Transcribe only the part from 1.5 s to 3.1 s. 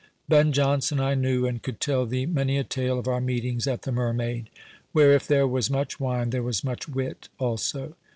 could tell thee many a tale of